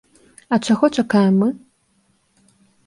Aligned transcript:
А 0.55 0.59
чаго 0.67 0.85
чакаем 0.97 1.39
мы? 1.43 1.49